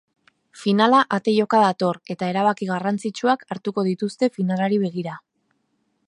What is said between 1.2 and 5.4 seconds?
joka dator eta erabaki garrantzitsuak hartuko dituzte finalari begira.